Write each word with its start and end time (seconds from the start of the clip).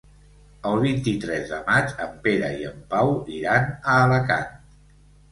El 0.67 0.79
vint-i-tres 0.83 1.43
de 1.49 1.59
maig 1.67 1.91
en 2.05 2.15
Pere 2.27 2.49
i 2.61 2.65
en 2.69 2.79
Pau 2.93 3.11
iran 3.41 3.69
a 3.73 3.99
Alacant. 4.07 4.57